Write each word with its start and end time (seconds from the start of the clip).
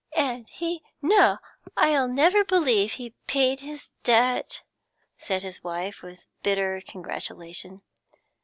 'And 0.15 0.49
he 0.49 0.81
no, 0.99 1.37
I'll 1.77 2.07
never 2.07 2.43
believe 2.43 2.93
he 2.93 3.11
paid 3.27 3.59
his 3.59 3.91
debt!' 4.01 4.63
said 5.19 5.43
his 5.43 5.63
wife, 5.63 6.01
with 6.01 6.25
bitter 6.41 6.81
congratulation. 6.87 7.83